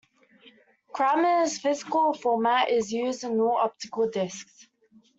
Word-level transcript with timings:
Kramer's 0.93 1.59
physical 1.59 2.13
format 2.15 2.69
is 2.71 2.91
used 2.91 3.23
in 3.23 3.39
all 3.39 3.57
optical 3.57 4.09
discs. 4.09 4.67